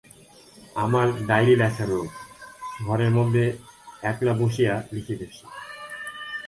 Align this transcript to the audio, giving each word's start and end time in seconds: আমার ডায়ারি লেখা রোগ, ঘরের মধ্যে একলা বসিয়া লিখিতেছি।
আমার 0.75 1.07
ডায়ারি 1.27 1.55
লেখা 1.55 1.85
রোগ, 1.85 2.07
ঘরের 2.85 3.11
মধ্যে 3.11 3.43
একলা 4.03 4.33
বসিয়া 4.33 4.73
লিখিতেছি। 4.91 5.43